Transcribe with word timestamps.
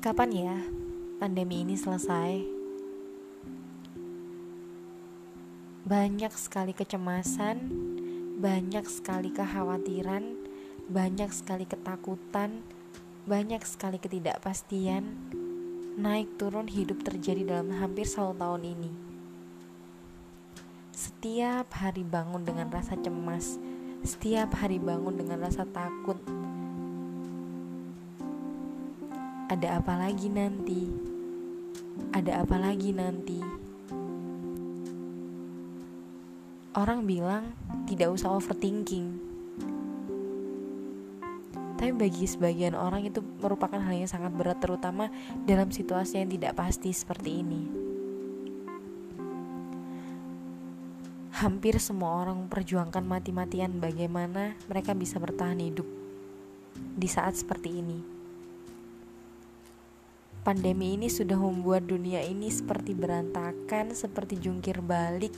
Kapan 0.00 0.32
ya 0.32 0.56
pandemi 1.20 1.60
ini 1.60 1.76
selesai? 1.76 2.40
Banyak 5.84 6.32
sekali 6.32 6.72
kecemasan, 6.72 7.68
banyak 8.40 8.88
sekali 8.88 9.28
kekhawatiran, 9.28 10.40
banyak 10.88 11.28
sekali 11.36 11.68
ketakutan, 11.68 12.64
banyak 13.28 13.60
sekali 13.68 14.00
ketidakpastian. 14.00 15.04
Naik 16.00 16.32
turun 16.40 16.72
hidup 16.72 17.04
terjadi 17.04 17.44
dalam 17.44 17.68
hampir 17.76 18.08
satu 18.08 18.32
tahun 18.40 18.72
ini. 18.72 18.92
Setiap 20.96 21.76
hari 21.76 22.08
bangun 22.08 22.48
dengan 22.48 22.72
rasa 22.72 22.96
cemas, 22.96 23.60
setiap 24.00 24.64
hari 24.64 24.80
bangun 24.80 25.20
dengan 25.20 25.44
rasa 25.44 25.68
takut, 25.68 26.16
ada 29.50 29.82
apa 29.82 29.98
lagi 29.98 30.30
nanti? 30.30 30.86
Ada 32.14 32.46
apa 32.46 32.54
lagi 32.54 32.94
nanti? 32.94 33.42
Orang 36.78 37.02
bilang 37.02 37.50
tidak 37.90 38.14
usah 38.14 38.30
overthinking. 38.30 39.18
Tapi 41.74 41.90
bagi 41.90 42.30
sebagian 42.30 42.78
orang 42.78 43.10
itu 43.10 43.18
merupakan 43.42 43.82
hal 43.82 43.90
yang 43.90 44.06
sangat 44.06 44.30
berat 44.30 44.62
terutama 44.62 45.10
dalam 45.42 45.74
situasi 45.74 46.22
yang 46.22 46.30
tidak 46.30 46.54
pasti 46.54 46.94
seperti 46.94 47.42
ini. 47.42 47.62
Hampir 51.42 51.82
semua 51.82 52.22
orang 52.22 52.46
memperjuangkan 52.46 53.02
mati-matian 53.02 53.82
bagaimana 53.82 54.54
mereka 54.70 54.94
bisa 54.94 55.18
bertahan 55.18 55.58
hidup 55.58 55.88
di 56.94 57.08
saat 57.10 57.34
seperti 57.34 57.82
ini. 57.82 58.19
Pandemi 60.50 60.98
ini 60.98 61.06
sudah 61.06 61.38
membuat 61.38 61.86
dunia 61.86 62.26
ini 62.26 62.50
seperti 62.50 62.90
berantakan, 62.90 63.94
seperti 63.94 64.34
jungkir 64.34 64.82
balik, 64.82 65.30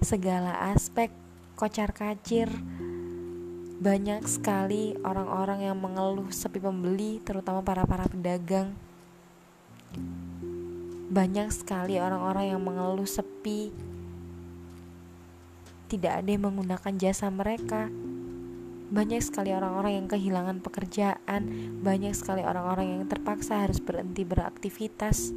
segala 0.00 0.72
aspek 0.72 1.12
kocar-kacir. 1.52 2.48
Banyak 3.84 4.24
sekali 4.24 4.96
orang-orang 5.04 5.68
yang 5.68 5.76
mengeluh 5.76 6.32
sepi 6.32 6.64
pembeli, 6.64 7.20
terutama 7.20 7.60
para-para 7.60 8.08
pedagang. 8.08 8.72
Banyak 11.12 11.52
sekali 11.52 12.00
orang-orang 12.00 12.56
yang 12.56 12.64
mengeluh 12.64 13.04
sepi. 13.04 13.68
Tidak 15.92 16.24
ada 16.24 16.28
yang 16.32 16.48
menggunakan 16.48 16.96
jasa 16.96 17.28
mereka 17.28 17.92
banyak 18.92 19.24
sekali 19.24 19.56
orang-orang 19.56 20.04
yang 20.04 20.06
kehilangan 20.10 20.60
pekerjaan, 20.60 21.42
banyak 21.80 22.12
sekali 22.12 22.44
orang-orang 22.44 23.00
yang 23.00 23.02
terpaksa 23.08 23.64
harus 23.64 23.80
berhenti 23.80 24.28
beraktivitas. 24.28 25.32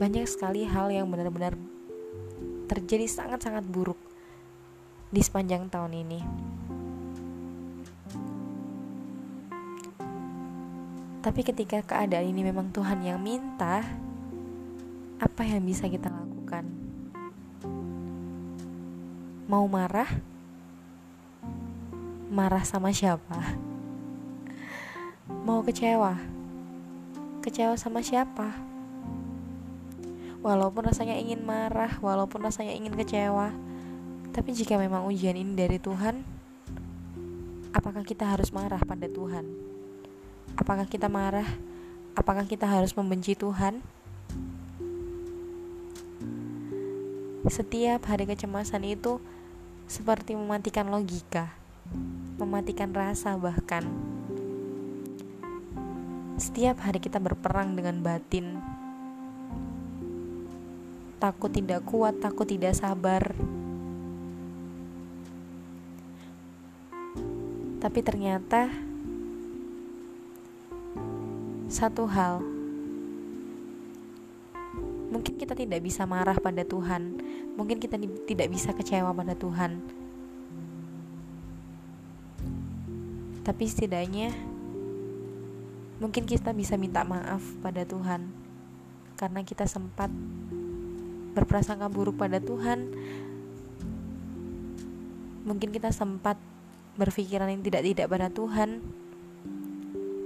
Banyak 0.00 0.24
sekali 0.24 0.64
hal 0.64 0.88
yang 0.88 1.12
benar-benar 1.12 1.54
terjadi 2.64 3.04
sangat-sangat 3.04 3.68
buruk 3.68 4.00
di 5.12 5.20
sepanjang 5.20 5.68
tahun 5.68 5.92
ini. 5.94 6.20
Tapi 11.24 11.40
ketika 11.40 11.80
keadaan 11.80 12.28
ini 12.28 12.44
memang 12.44 12.68
Tuhan 12.68 13.00
yang 13.00 13.16
minta, 13.16 13.80
apa 15.16 15.42
yang 15.44 15.64
bisa 15.64 15.88
kita 15.88 16.12
lakukan? 16.12 16.68
Mau 19.48 19.64
marah? 19.64 20.33
Marah 22.34 22.66
sama 22.66 22.90
siapa? 22.90 23.54
Mau 25.46 25.62
kecewa? 25.62 26.18
Kecewa 27.46 27.78
sama 27.78 28.02
siapa? 28.02 28.50
Walaupun 30.42 30.90
rasanya 30.90 31.14
ingin 31.14 31.46
marah, 31.46 31.94
walaupun 32.02 32.42
rasanya 32.42 32.74
ingin 32.74 32.90
kecewa, 32.98 33.54
tapi 34.34 34.50
jika 34.50 34.74
memang 34.74 35.06
ujian 35.06 35.38
ini 35.38 35.54
dari 35.54 35.78
Tuhan, 35.78 36.26
apakah 37.70 38.02
kita 38.02 38.26
harus 38.26 38.50
marah 38.50 38.82
pada 38.82 39.06
Tuhan? 39.06 39.46
Apakah 40.58 40.90
kita 40.90 41.06
marah? 41.06 41.46
Apakah 42.18 42.50
kita 42.50 42.66
harus 42.66 42.98
membenci 42.98 43.38
Tuhan? 43.38 43.78
Setiap 47.46 48.10
hari 48.10 48.26
kecemasan 48.26 48.82
itu 48.82 49.22
seperti 49.86 50.34
mematikan 50.34 50.90
logika 50.90 51.62
mematikan 52.34 52.90
rasa 52.90 53.38
bahkan. 53.38 53.86
Setiap 56.34 56.82
hari 56.82 56.98
kita 56.98 57.22
berperang 57.22 57.78
dengan 57.78 58.02
batin. 58.02 58.58
Takut 61.22 61.48
tidak 61.48 61.86
kuat 61.86 62.18
takut 62.18 62.44
tidak 62.44 62.74
sabar. 62.74 63.22
Tapi 67.78 68.00
ternyata 68.02 68.72
satu 71.70 72.06
hal 72.06 72.38
mungkin 75.14 75.34
kita 75.38 75.54
tidak 75.54 75.78
bisa 75.82 76.06
marah 76.06 76.34
pada 76.38 76.66
Tuhan 76.66 77.18
mungkin 77.54 77.78
kita 77.78 77.98
tidak 78.26 78.48
bisa 78.50 78.74
kecewa 78.74 79.14
pada 79.14 79.34
Tuhan 79.38 79.78
tapi 83.44 83.68
setidaknya 83.68 84.32
mungkin 86.00 86.24
kita 86.24 86.56
bisa 86.56 86.80
minta 86.80 87.04
maaf 87.04 87.44
pada 87.60 87.84
Tuhan. 87.84 88.32
Karena 89.14 89.44
kita 89.46 89.68
sempat 89.68 90.10
berprasangka 91.36 91.86
buruk 91.92 92.18
pada 92.18 92.40
Tuhan. 92.40 92.90
Mungkin 95.44 95.70
kita 95.70 95.92
sempat 95.92 96.40
berpikiran 96.96 97.52
yang 97.52 97.62
tidak-tidak 97.62 98.08
pada 98.08 98.32
Tuhan. 98.32 98.80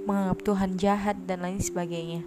Menganggap 0.07 0.39
Tuhan 0.41 0.71
jahat 0.79 1.17
dan 1.27 1.45
lain 1.45 1.61
sebagainya. 1.61 2.25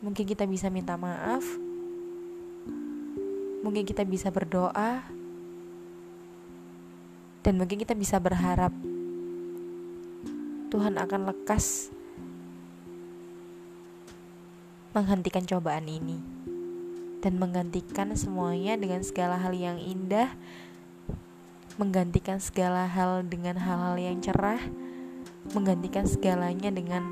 Mungkin 0.00 0.24
kita 0.24 0.48
bisa 0.48 0.72
minta 0.72 0.96
maaf. 0.96 1.44
Mungkin 3.64 3.84
kita 3.84 4.04
bisa 4.04 4.32
berdoa 4.32 5.13
dan 7.44 7.60
mungkin 7.60 7.76
kita 7.76 7.92
bisa 7.92 8.16
berharap 8.16 8.72
Tuhan 10.72 10.96
akan 10.96 11.28
lekas 11.28 11.92
menghentikan 14.96 15.44
cobaan 15.44 15.84
ini 15.84 16.18
dan 17.20 17.36
menggantikan 17.36 18.16
semuanya 18.16 18.80
dengan 18.80 19.04
segala 19.04 19.36
hal 19.40 19.52
yang 19.52 19.76
indah, 19.76 20.32
menggantikan 21.76 22.40
segala 22.40 22.88
hal 22.88 23.24
dengan 23.28 23.60
hal-hal 23.60 23.96
yang 24.00 24.20
cerah, 24.24 24.60
menggantikan 25.52 26.08
segalanya 26.08 26.72
dengan 26.72 27.04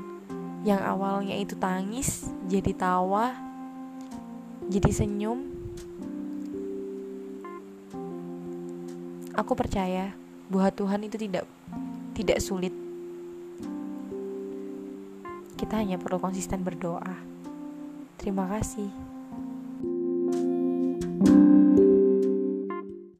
yang 0.65 0.81
awalnya 0.81 1.37
itu 1.37 1.57
tangis 1.57 2.29
jadi 2.49 2.73
tawa, 2.73 3.37
jadi 4.69 4.89
senyum. 4.93 5.49
Aku 9.33 9.57
percaya 9.57 10.22
buat 10.53 10.77
Tuhan 10.77 11.01
itu 11.01 11.17
tidak 11.17 11.49
tidak 12.13 12.37
sulit. 12.37 12.69
Kita 15.57 15.81
hanya 15.81 15.97
perlu 15.97 16.21
konsisten 16.21 16.61
berdoa. 16.61 17.17
Terima 18.21 18.45
kasih. 18.45 19.12